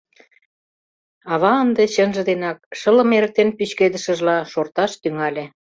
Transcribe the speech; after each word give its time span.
Ава 1.33 1.53
ынде 1.63 1.83
чынже 1.93 2.21
денак, 2.29 2.57
шылым 2.79 3.09
эрыктен 3.17 3.49
пӱчкедышыжла, 3.57 4.37
шорташ 4.51 4.91
тӱҥале. 5.01 5.45